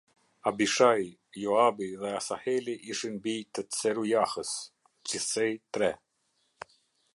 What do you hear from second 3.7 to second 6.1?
Tserujahës; gjithsej tre.